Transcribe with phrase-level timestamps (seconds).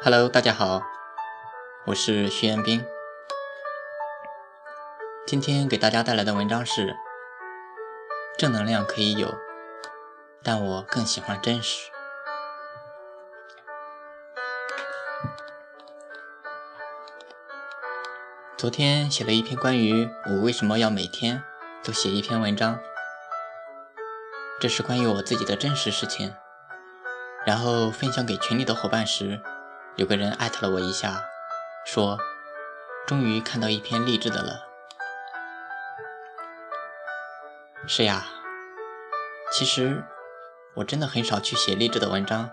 [0.00, 0.80] Hello，大家好，
[1.86, 2.86] 我是徐彦斌。
[5.26, 6.96] 今天给大家带来的文章是：
[8.38, 9.34] 正能量可以有，
[10.44, 11.90] 但我更喜欢真实。
[18.56, 21.42] 昨天写了一篇关于我为什么要每天
[21.82, 22.78] 都写一篇文章，
[24.60, 26.32] 这是关于我自己的真实事情。
[27.44, 29.40] 然后分享给群里的伙伴时。
[29.98, 31.24] 有个人艾特了我一下，
[31.84, 32.20] 说
[33.04, 34.64] ：“终于看到一篇励志的了。”
[37.88, 38.24] 是呀，
[39.50, 40.04] 其实
[40.76, 42.48] 我真的很少去写励志的文章，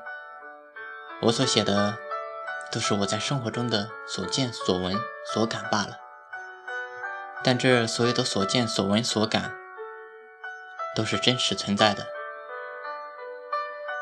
[1.21, 1.99] 我所写的
[2.71, 4.99] 都是我在生活中的所见所闻
[5.31, 5.99] 所感罢了。
[7.43, 9.55] 但这所有的所见所闻所感，
[10.95, 12.07] 都是真实存在的。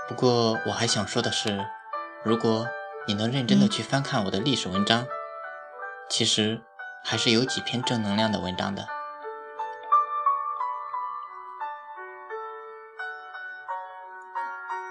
[0.07, 1.65] 不过我还想说的是，
[2.23, 2.65] 如果……
[3.05, 5.05] 你能认真的去翻看我的历史文章，
[6.09, 6.63] 其实
[7.03, 8.87] 还是有几篇正能量的文章的。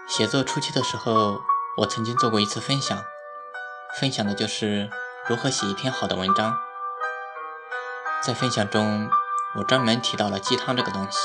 [0.07, 1.41] 写作初期的时候，
[1.79, 3.03] 我曾经做过一次分享，
[3.99, 4.91] 分享的就是
[5.27, 6.55] 如何写一篇好的文章。
[8.23, 9.09] 在分享中，
[9.57, 11.19] 我专门提到了鸡汤这个东西。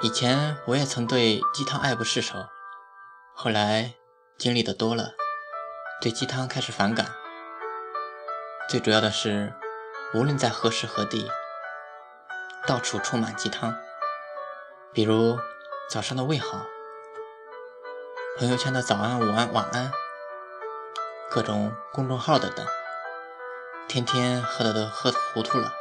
[0.00, 2.48] 以前我也曾对鸡汤爱不释手，
[3.32, 3.94] 后来。
[4.38, 5.14] 经历的多了，
[6.00, 7.06] 对鸡汤开始反感。
[8.68, 9.52] 最主要的是，
[10.14, 11.28] 无论在何时何地，
[12.64, 13.76] 到处充满鸡汤。
[14.92, 15.36] 比如
[15.90, 16.66] 早上的问好，
[18.38, 19.90] 朋友圈的早安、午安、晚安，
[21.28, 22.64] 各种公众号的等，
[23.88, 25.72] 天天喝的都喝糊涂了。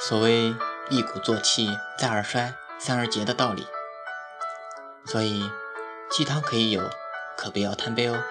[0.00, 0.56] 所谓
[0.88, 3.66] 一鼓作气，再而衰，三而竭的道理。
[5.04, 5.50] 所以
[6.08, 6.82] 鸡汤可以有。
[7.36, 8.22] 可不要贪杯哦！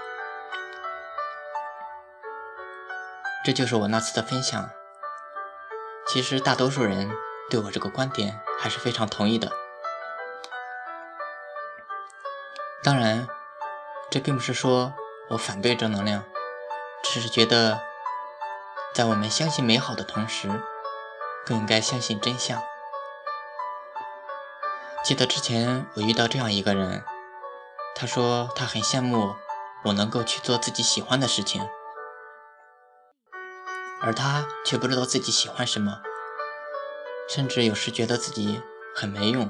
[3.46, 4.70] 这就是我那次的分享。
[6.08, 7.12] 其实大多数人
[7.50, 9.52] 对我这个观点还是非常同意的。
[12.84, 13.28] 当然，
[14.10, 14.94] 这并不是说
[15.30, 16.24] 我反对正能量，
[17.04, 17.82] 只是觉得
[18.94, 20.50] 在我们相信美好的同时，
[21.46, 22.62] 更应该相信真相。
[25.04, 27.04] 记得之前我遇到这样一个人。
[27.98, 29.34] 他说他很羡慕
[29.86, 31.66] 我能够去做自己喜欢的事情，
[34.02, 36.02] 而他却不知道自己喜欢什么，
[37.30, 38.62] 甚至有时觉得自己
[38.94, 39.50] 很没用。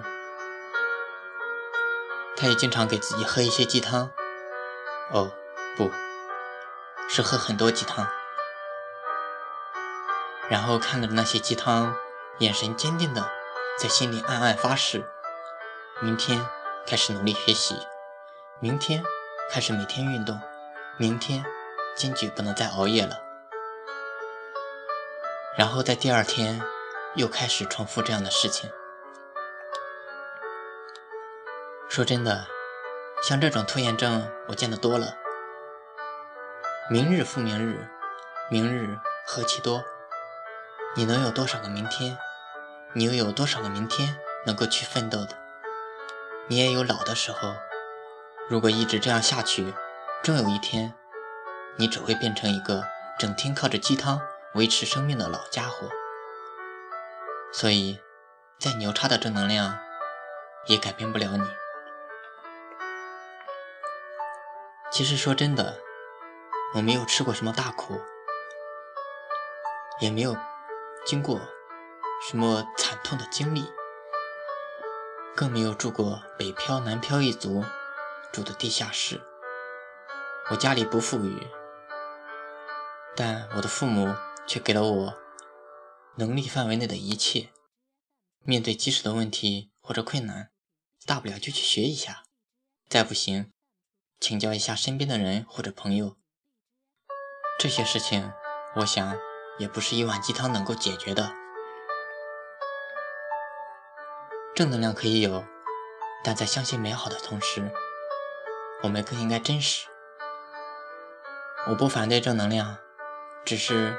[2.38, 4.11] 他也经常给自己喝一些鸡汤，
[5.11, 5.31] 哦，
[5.75, 5.89] 不
[7.09, 8.07] 是喝很多鸡汤，
[10.50, 11.95] 然后看着那些鸡汤，
[12.38, 13.28] 眼神坚定的
[13.79, 15.03] 在心里暗暗发誓，
[16.00, 16.45] 明天
[16.85, 17.75] 开始努力学习。
[18.61, 19.03] 明天
[19.51, 20.39] 开始每天运动，
[20.97, 21.43] 明天
[21.93, 23.21] 坚决不能再熬夜了。
[25.57, 26.61] 然后在第二天
[27.16, 28.71] 又开始重复这样的事情。
[31.89, 32.47] 说真的，
[33.21, 35.17] 像这种拖延症我见得多了。
[36.89, 37.85] 明日复明日，
[38.49, 39.83] 明日何其多？
[40.95, 42.17] 你能有多少个明天？
[42.93, 45.37] 你又有多少个明天能够去奋斗的？
[46.47, 47.53] 你也有老的时候。
[48.47, 49.73] 如果一直这样下去，
[50.23, 50.94] 终有一天，
[51.78, 52.83] 你只会变成一个
[53.17, 54.22] 整天靠着鸡汤
[54.53, 55.89] 维持生命的老家伙。
[57.51, 58.00] 所以，
[58.59, 59.79] 再牛叉的正能量，
[60.67, 61.44] 也改变不了你。
[64.91, 65.79] 其实说真的，
[66.75, 68.00] 我没有吃过什么大苦，
[70.00, 70.38] 也没有
[71.03, 71.41] 经过
[72.29, 73.73] 什么惨痛的经历，
[75.35, 77.66] 更没有住过北漂、南漂一族。
[78.35, 79.22] 住的地下室，
[80.51, 81.47] 我家里不富裕，
[83.16, 84.13] 但我的父母
[84.46, 85.13] 却给了我
[86.18, 87.47] 能力范围内的一切。
[88.44, 90.50] 面对棘手的问题或者困难，
[91.06, 92.23] 大不了就去学一下，
[92.90, 93.53] 再不行，
[94.20, 96.17] 请教一下身边的人或者朋友。
[97.58, 98.34] 这些事情，
[98.76, 99.17] 我想
[99.59, 101.31] 也不是一碗鸡汤能够解决的。
[104.53, 105.46] 正能量可以有，
[106.22, 107.72] 但在相信美好的同时。
[108.85, 109.87] 我们更应该真实。
[111.67, 112.78] 我不反对正能量，
[113.43, 113.97] 只是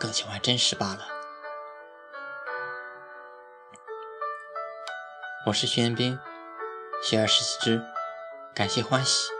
[0.00, 1.06] 更喜欢真实罢了。
[5.46, 6.18] 我是徐彦斌，
[7.00, 7.80] 学而时习之，
[8.52, 9.37] 感谢欢喜。